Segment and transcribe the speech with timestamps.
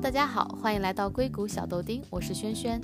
[0.00, 2.80] 大家好，欢迎来到硅谷小豆丁，我是轩轩。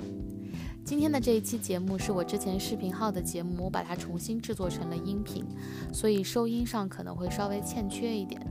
[0.83, 5.45] 今天的这一期节目是我之前视频号的节目，我把它重新制作成了音频，
[5.93, 8.41] 所以收音上可能会稍微欠缺一点。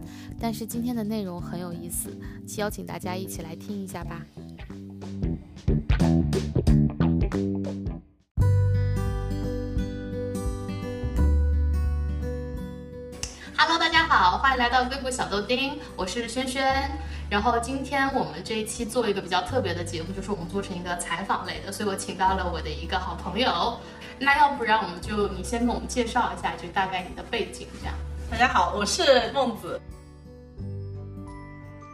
[0.41, 2.09] 但是今天的内容很有意思，
[2.57, 4.23] 邀请大家一起来听一下吧。
[13.59, 16.91] Hello，大家好，欢迎来到硅谷小豆丁，我是轩轩。
[17.31, 23.79] 然后今天我们这一期做一个比较特别的节目，就是我们做成一个采访类的，所以我请到了我的一个好朋友。
[24.19, 27.95] 那要不然我们就你先给我们介绍一下，就大概你的背景这样。
[28.31, 29.81] 大家好，我是孟子，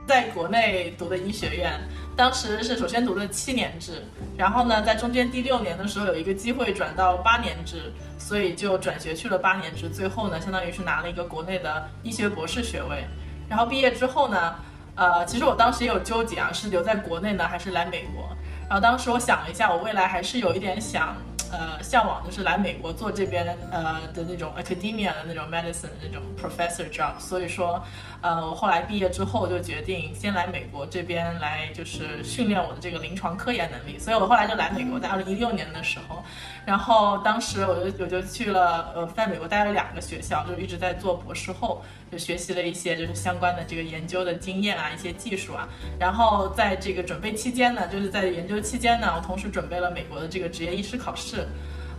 [0.06, 1.80] 在国内读的医学院，
[2.16, 4.04] 当时是首先读了七年制，
[4.36, 13.04] 然后呢，在中间第六年的时候有一个机会转到八年制，所以就转学去了八年制，最后呢，相当于是拿了一个国内的医学博士学位。
[13.48, 14.54] 然后毕业之后呢，
[15.00, 18.28] 呃，其实我当时也有纠结啊，是留在国内呢，还是来美国？
[18.68, 21.16] 然后当时我想了一下，我未来还是有一点想。
[21.52, 27.82] 呃，向往就是来美国做这边呃的那种 academia 的那种 medicine 的那种 professor job，所以说，
[28.22, 36.22] 呃，我后来毕业之后就决定先来美国这边来就是训练我的这个临床科研能力，所以我后来就来美国，在二零一六年的时候，
[36.66, 45.66] 然后当时我就我就去了呃在美国待了两个学校，就一直在做博士后，就学习了一些就是相关的这个研究的经验啊，一些技术啊，
[45.98, 51.48] 然后在这个准备期间呢，就是在研究期间呢，我同时准备了美国的这个职业医师考试。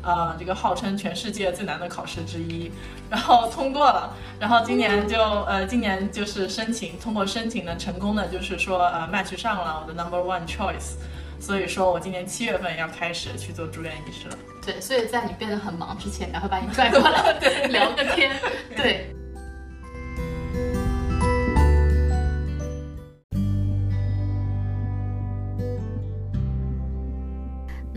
[0.03, 2.71] 呃，这个号称全世界最难的考试之一，
[3.09, 10.95] 然后通过了，然后今年就呃，今年就是申请通过申请呢，成功的就是说呃，match 上了我的 number one choice，
[11.39, 14.37] 所以说我今年七月份要开始去做住院医师了。
[14.65, 18.31] 对，所以在你变得很忙之前，赶快把你拽过来， 对，聊个天，
[18.75, 19.15] 对。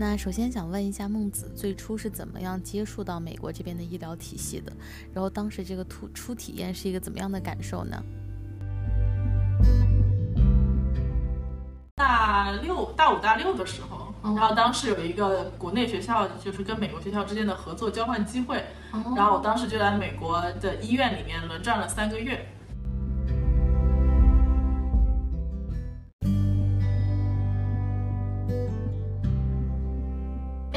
[0.07, 4.71] 那首先想问一下孟子，最初是怎么样接触到美国这边的医疗体系的？
[5.11, 8.03] 然后当时这个初初体验是一个怎么样的感受呢？
[11.95, 18.63] 大六、大五、大六的时候，然后当时有一个国内学校，就是跟美国学校之间的合作交换机会，
[19.15, 22.47] 然后我当时就在美国的医院里面轮转了三个月。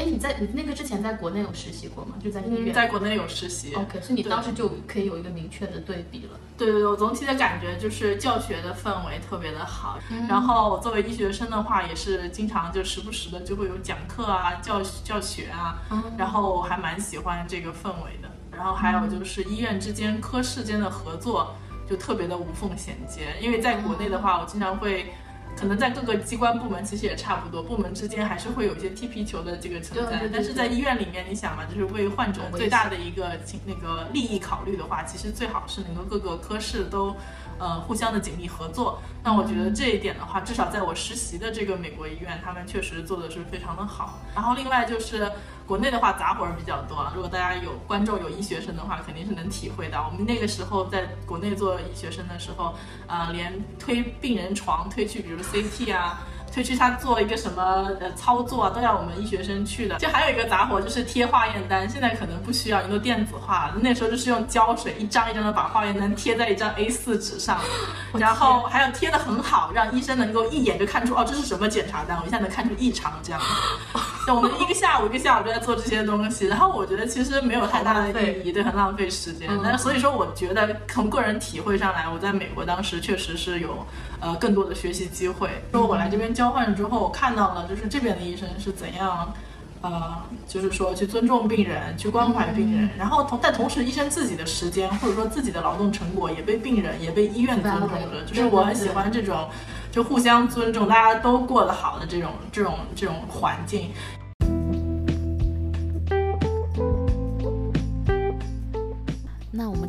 [0.09, 2.15] 你在你那个之前在国内有实习过吗？
[2.23, 3.73] 就在医院，在国内有实习。
[3.75, 6.39] OK，所以你当时就可以有一个明确的对比了。
[6.57, 9.99] 对对对，我总体的感觉就是教学的氛围特别的好。
[10.27, 15.81] 然后我作为医学生的话，也是经常就时不时的就会有讲课啊、教教学啊。
[16.17, 18.29] 然后我还蛮喜欢这个氛围的。
[18.51, 21.55] 然后还有就是医院之间科室间的合作
[21.89, 23.35] 就特别的无缝衔接。
[23.39, 25.13] 因为在国内的话，我经常会。
[25.59, 30.29] 可能在各个机关部门其实也差不多，部门之间还是会有一些踢皮球的这个存在。
[30.31, 37.15] 但是在医院里面，你想嘛，就是为患者最大的一个那个利益考虑的话，其实最好是能够各个科室都。
[37.59, 44.19] 呃，互相的紧密合作，那我觉得这一点的话，至少在我实习的这个美国医院，他们确实做的是非常的好。
[44.33, 45.31] 然后另外就是
[45.67, 47.11] 国内的话，杂活儿比较多。
[47.13, 50.09] 如果大家有观众有医学生的话，肯定是能体会到。
[50.11, 52.73] 我们那个时候在国内做医学生的时候，
[53.07, 56.19] 呃，连推病人床推去，比如 CT 啊。
[56.59, 59.97] 推去他做一个什么呃操作啊，都要我们医学生去的。
[59.97, 61.89] 就还有一个杂活，就是贴化验单。
[61.89, 63.71] 现在可能不需要，因为电子化。
[63.79, 67.61] 那时候就是用胶水一张一张的把化验单贴在一张 A4 纸上，
[68.19, 73.39] 然后还要贴的很好，让医生能够一眼就看出哦这是什么检查单，我一下能看出异常这样。
[74.35, 79.49] 我们一个下午一个下午就在做这些东西，然后我觉得其实没有太大的意义，对，很浪费时间。
[79.63, 83.85] 但是所以说，我觉得从个人体会上来，我在美国当时确实是有
[84.19, 85.49] 呃更多的学习机会。
[85.71, 89.33] 说我来这边交换之后，我看到了就是这边的医生是怎样，
[89.81, 99.47] 呃，就是说去尊重病人，去关怀病人，然后同但同时医生自己的时间或者说自己的劳动成果也被病人也被医院尊重了，就是我很喜欢这种
[99.91, 103.89] 就互相尊重，大家都过得好的这种这种这种环境。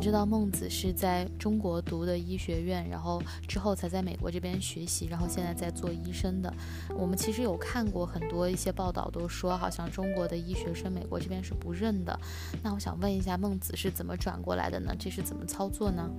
[0.01, 6.51] 知道孟子是在中国读的医学院，然后之后才在美国这边学习，然后现在在做医生的。
[6.97, 12.19] 我们其实有看过很多一些报道，都说好像中国的医学生美国这边是不认的。
[12.63, 14.91] 那我想问一下，孟子是怎么转过来的呢？
[14.97, 16.09] 这是怎么操作呢？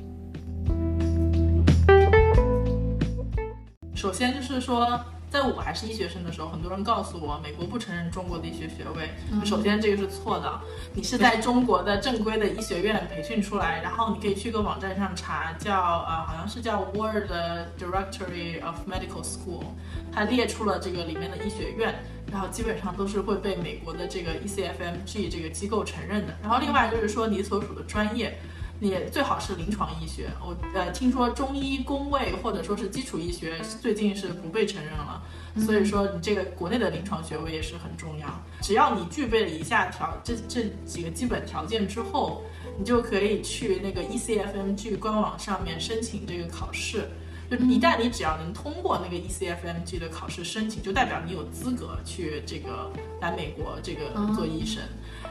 [3.96, 5.05] 首先就是说。
[5.32, 9.08] 在我还是医学生的时候，很多人告诉我，美国不承认中国的医学学位。
[9.32, 10.61] 嗯首先，这个是错的。
[10.93, 17.32] 你是在中国的正规的医学院培训出来，然后你可以去个网站上查，叫呃，好像是叫 World
[17.81, 19.64] Directory of Medical School，
[20.12, 21.94] 它列出了这个里面的医学院，
[22.31, 26.37] 然后基本上都是会被美国的这个 E ECFMG 这个机构承认的。
[26.43, 28.38] 然后另外就是说，你所属的专业。
[28.82, 35.23] 你最好是临床医学，我呃听说中医、工位或者说是基础医学最近是不被承认了，
[35.64, 38.26] 所以说你这个国内的临床学位也是很重要。
[38.61, 42.43] 只要你具备了以下条这这几个基本条件之后，
[42.76, 47.08] 你就可以去那个 E ECFMG 官网上面申请这个考试。
[47.49, 52.90] 就一旦你只要能通过那个 E ECFMG 的考试申请，就代表你有资格去这个
[53.20, 54.82] 来美国这个做医生。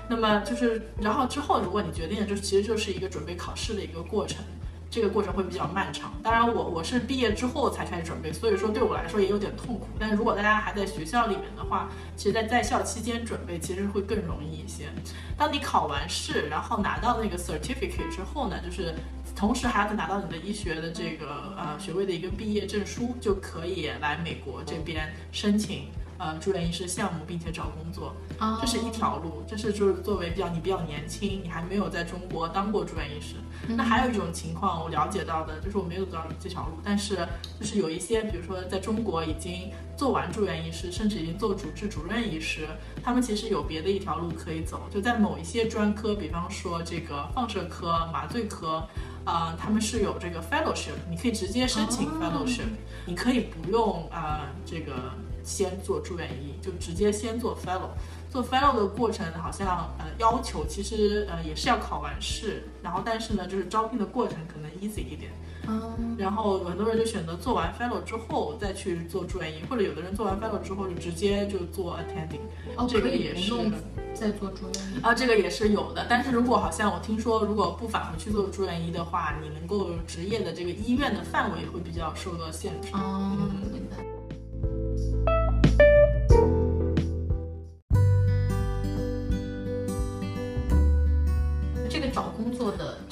[0.07, 4.44] 那么就是，然后之后如果你决定了，就其实就是一个准备考试的一个过程，
[4.89, 6.13] 这个过程会比较漫长。
[6.21, 9.88] 当然我我是毕业之后才开始准备，所以说对我来说也有点痛苦。
[9.98, 14.89] 但如果大家还在学校里面的话，其实在在校期间准备其实会更容易一些。
[15.38, 18.94] 当你考完试，然后拿到那个 certificate 之后呢，就是
[19.33, 25.86] 同时还要拿到你的医学的这个呃学位的一个毕业证书，就可以来美国这边申请。
[26.21, 28.13] 呃，住院医师项目，并且找工作，
[28.62, 29.41] 这是一条路。
[29.47, 33.38] 这是就是作为比较你比较年轻，你还没有在中国当过住院医师。
[33.68, 37.27] 那还有一种情况，我了解到的就是我没有走到这条路，但是
[37.59, 42.68] 就是有一些，比如说在中国已经做完住院医师，甚至已经做主治主任医师，
[43.03, 48.83] 他们其实有别的一条路可以走，就在某一些专科，比方说这个放射科、麻醉科。
[49.23, 52.65] 呃，他们是有这个 fellowship，你可以直接申请 fellowship，、
[53.06, 54.94] 你可以不用呃这个
[55.44, 57.90] 先做住院医，就直接先做 fellow。
[58.30, 65.32] 做 fellow 的过程好像呃要求其实呃也是要考完试，然后但是呢就是招聘的过程可能 easy 一点。
[65.68, 72.40] 嗯，然后很多人就选择做完 fellow 之后再去做住院医，或者有的人做完 fellow 之后就直接就做 attending。
[72.78, 73.72] 哦，这个也是不用
[74.14, 75.02] 再做住院医。
[75.02, 82.88] 啊，这个也是有的，但是如果好像我听说，如果不返回去做住院医的话，你能够执业的这个医院的范围会比较受到限制。
[82.94, 83.38] 哦，
[83.72, 83.98] 明白。
[83.98, 84.11] 这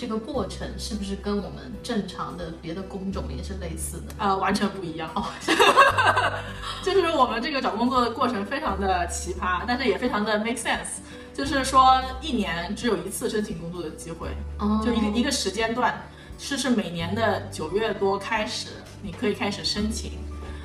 [0.09, 4.13] 个过程是不是跟我们正常的别的工种也是类似的？
[4.17, 5.23] 呃，完全不一样哦，
[6.83, 10.99] 就是我们这个找工作的过程非常的奇葩，但是也非常的 make sense。
[11.33, 14.27] 就是说，一年只有一次申请工作的机会，
[14.57, 18.71] 哦就一个一个时间段，是是每年的九月多开始，
[19.01, 20.19] 你可以开始申请，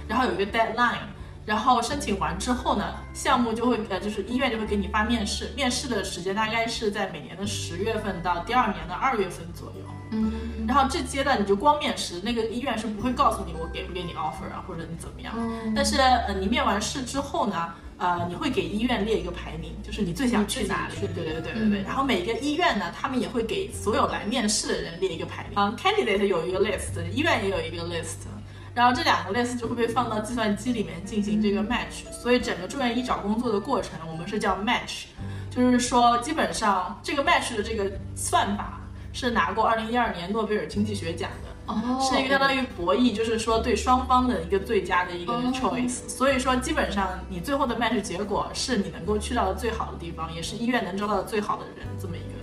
[0.09, 1.07] 然后有一个 deadline，
[1.47, 9.85] 然后申请完之后呢，项目就会呃就是医院就会给你发面试，面试的时间大概是在每年的十月份到第二年的二月份左右。
[10.11, 10.33] 嗯，
[10.67, 15.35] 然后这阶段你就光面试，那个医院是不会告诉你我给不给你 offer 啊，或者你怎么样。
[15.37, 20.95] 嗯但是呃，你面完试之后呢，呃，你会给医院列一个排名，就是你最想去哪里。
[20.99, 21.83] 对对对对对对。
[21.83, 25.59] 然后每个医院呢，他们也会给所有来面试的人列一个排名。
[25.59, 28.29] 啊、c a n d i d a t e 有一个 list，医院也有一个 list。
[28.75, 35.05] 然后这两个 list 就会被放到计算机里面进行这个 match，所以整个住院医找工作的过程，我们是叫 match，
[35.51, 38.81] 就是说基本上这个 match 的这个算法
[39.13, 41.55] 是拿过二零一二年诺贝尔经济学奖的。
[41.67, 46.07] 哦，是一个相当于博弈，就是说对双方的一个最佳的一个哦 choice。
[46.07, 52.34] 所以说，基本上你最后的 match 结果是你能够去到的最好的地方，也是医院能招到的最好的人，这么一个。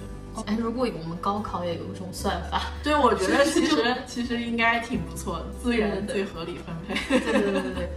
[0.46, 7.20] 哎，如果我们高考也有这种算法， 对，我觉得其实其实应该挺不错的，资源最合理分配。
[7.20, 7.90] 对对对对对。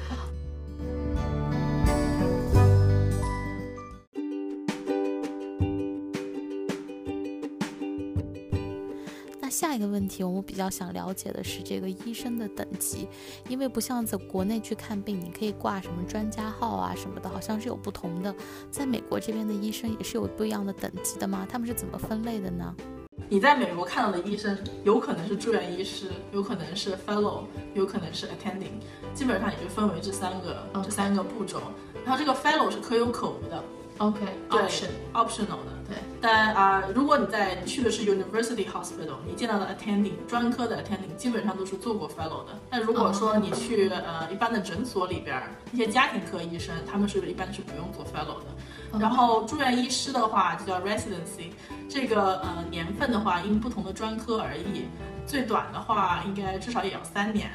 [9.86, 13.08] 问题，我们比较想了解的是这个医生的等级，
[13.48, 18.34] 因为不像在国内去看病，你可以挂什么专家号啊什么的，好像是有不同的。
[18.70, 21.46] 在美国这边的医生也是有不一样的等级的吗？
[21.48, 22.74] 他们是怎么分类的呢？
[23.28, 28.72] 你在美国看到的医生，有可能是住院医师，有可能是 fellow，有可能是 attending，
[29.14, 31.60] 基本上也就分为这三个这三个步骤。
[32.04, 33.64] 然后这个 fellow 是可有可无的
[33.98, 34.20] OK
[34.50, 35.74] 对 option optional 的。
[35.86, 42.58] 对，但啊、如果你在你去的是 University Hospital，你见到的 attending 专科的 attending 基本上都是做过 fellow 的。
[42.70, 48.98] 但如果说你去呃一般的诊所里边儿，一些家庭科医生，他们是一般是不用做 fellow 的。
[48.98, 51.50] 然后住院医师的话就叫 residency，
[51.88, 54.86] 这个呃年份的话因不同的专科而异，
[55.26, 57.50] 最短的话应该至少也要三年。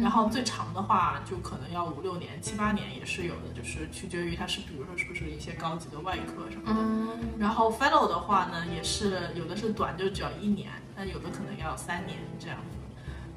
[0.00, 6.80] 然后最长的话就可能要五六年、七八年也是有的，就是取决于它是，比如说是不是一些高级的外科什么的。
[6.80, 7.08] 嗯
[7.38, 12.78] 然后 fellow 的话呢，也是有的是短，就只要一年，但有的可能要三年这样子。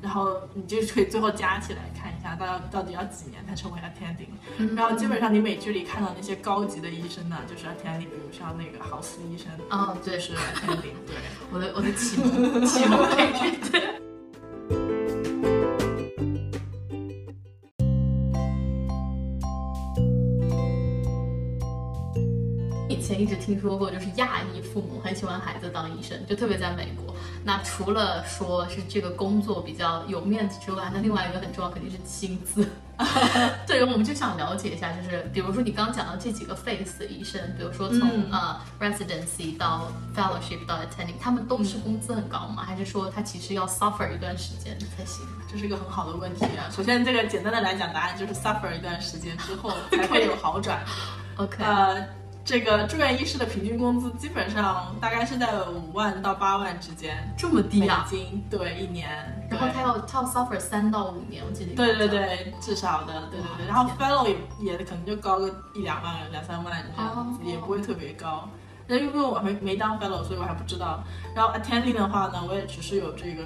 [0.01, 4.75] 然后你就可以最后加起来看一下，到到底要几年才成为 attending。
[4.75, 10.93] 然后基本上你美剧里看到那些高级的医生呢，就是 attending，比如像那个豪斯医生，哦，对，是 attending。
[11.07, 11.15] 对，
[11.51, 14.94] 我的我的启蒙启蒙美剧，对。
[22.95, 27.13] 以前一直听说过，就是亚裔父母很喜欢孩子当医生，就特别在美国。
[27.43, 32.67] 那除了说是这个工作比较有面子之外，那另外一个很重要肯定是薪资。
[33.67, 42.63] 对，我们就想了解一下，就是比如说你刚讲到这几个 face 的医生，比如说从呃 residency 到 fellowship 到 attending，他们都是工资很高吗？
[42.65, 45.25] 还是说他其实要 suffer 一段时间才行？
[45.51, 46.71] 这是一个很好的问题啊。
[46.71, 50.81] 首先，这个简单的来讲，答案就是 suffer 一段时间之后才会有好转。
[51.35, 52.07] OK，呃。
[52.45, 58.05] 这个住院医师的平均工资基本上大概是在五万到八万之间，这么低啊？
[58.05, 59.09] 美金对一年，
[59.49, 61.73] 然后他要他要 suffer 三到五年，我记得。
[61.73, 63.65] 对对对，至少的，对对对。
[63.65, 68.47] 然后 fellow 也也可能就高个一两万、两三万这样子，也不会特别高。
[68.87, 71.03] 那因为我还没当 fellow，所以我还不知道。
[71.33, 73.43] 然后 attending 的话呢，我也只是有这个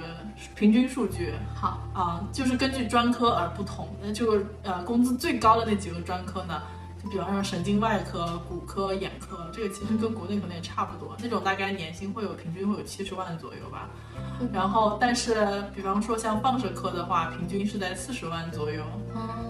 [0.54, 1.32] 平均数据。
[1.54, 3.88] 好啊，就是根据专科而不同。
[4.02, 6.60] 那就呃，工资最高的那几个专科呢？
[7.02, 13.88] 就比方说神经外科、骨科、眼科，这个其实跟国内可能也差不多，那种大概年薪会有平均会有七十万左右吧。
[14.52, 18.82] 然后，但是比方说像放射科的话，平均是在四十万左右。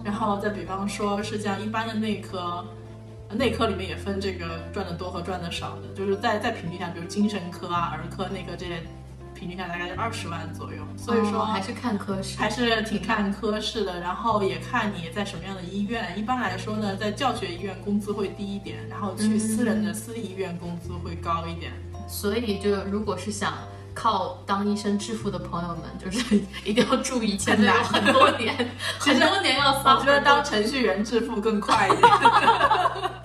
[0.05, 2.65] 然后再比方说是像一般的内科，
[3.33, 8.83] 内科里面也分这个赚的多和赚的少的，就是在在平均下，比如精神科啊、儿科、内科这些。
[9.41, 14.01] 平均下来大概就二十万左右，所以说还是看科室，还是挺看科室的。
[14.01, 16.13] 然后也看你在什么样的医院。
[16.15, 21.73] 一般来说呢，在教学医院工资会低一点，然后去私人的私立医院工资会高一点。
[22.07, 23.55] 所以就如果是想
[23.95, 28.55] 靠当医生致富的朋友们，就是 一定要注意，前面有很多年，
[29.01, 29.71] 很多年要。
[29.73, 32.03] 我觉得当程序员致富更快一点。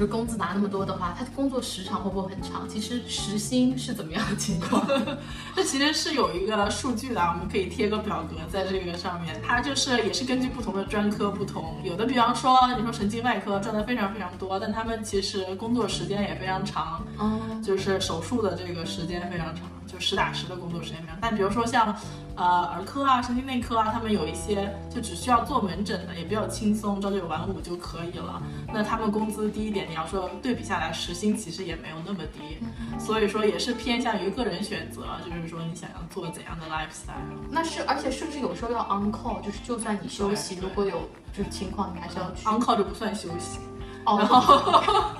[0.00, 2.66] 就工资拿那么多的话，他工作时长会不会很长？
[2.66, 4.82] 其实时薪是怎么样的情况？
[5.54, 9.38] 这其实是有一个数据的，我们可以贴个表格在这个上面。
[9.46, 19.64] 它就是也是根据不同的专科不同，有的比方说你说神经外科赚的非常非常多，但他们其实工作时间也非常长，嗯，就是手术的这个时间非常长。
[20.00, 21.94] 就实打实的工作时间非常，但比如说像，
[22.34, 28.42] 呃，儿科啊、神经内科啊，他们有一些就只需要做门诊的，也比较轻松，朝九晚五就可以了。
[28.72, 32.56] 那他们工资低一点，你要说对比下来，时薪其实也没有那么低，
[32.98, 37.20] 所以说也是偏向于个人选择，就是说你想要做怎样的 lifestyle。
[37.50, 43.58] 那是，而且是不是有时候要 on call，就是就算你休息，如果有就是情况，你还是要去 on call 就不算休息。
[44.06, 45.10] 然后。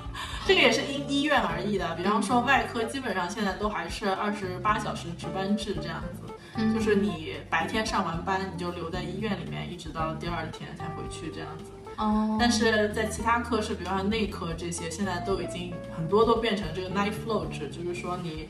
[0.50, 11.70] 这个也是因医院而异的，比方说外科，基本上现在都还是二十八小时值班制这样子，就是你白天上完班，你就留在医院里面，一直到第二天才回去这样子。
[11.98, 12.36] 哦。
[12.40, 18.48] 但是在其他科室，比方说内科这些，现在都已经很多都变成这个 night flow 制，就是说你。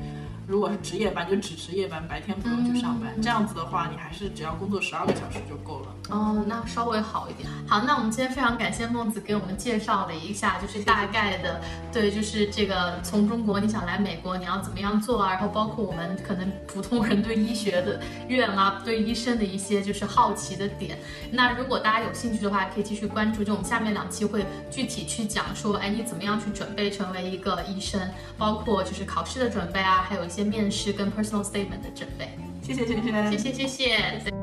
[0.51, 3.15] 如果是值夜班，就只值夜班，白天不用去上班。
[3.23, 5.95] 这样子的话，你还是只要工作十二个小时就够了。
[6.09, 7.49] 哦，那稍微好一点。
[7.69, 11.61] 好，那我们今天非常感谢孟子给我们介绍了一下，就是大概的，
[11.93, 15.31] 对，就是这个从中国你想来美国，你要怎么样做啊？
[15.31, 20.99] 然后包括我们可能普通人对医学的院啊，对医生的一些就是好奇的点。
[21.31, 28.01] 那如果大家有兴趣的话，可以继续关注，就我们下面两期会具体去讲说，哎，你怎么样去准备成为一个医生，
[28.37, 30.40] 包括就是考试的准备啊，还有一些。
[30.45, 32.29] 面试跟 personal statement 的准备。
[32.63, 34.41] 谢谢萱萱谢谢谢谢。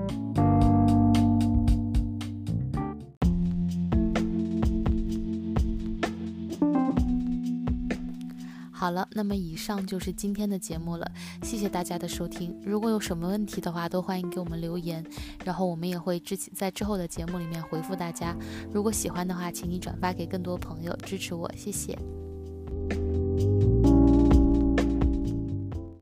[8.72, 11.12] 好了那么以上就是今天的节目了。
[11.42, 12.56] 谢谢大家的收听。
[12.64, 15.04] 如果有什么问题的话都欢迎给我们留言。
[15.44, 18.36] 然后我们也会之前在之后的节目里面回复大家。
[18.72, 21.98] 如果喜欢的话请你转发给更多朋友支持我谢谢。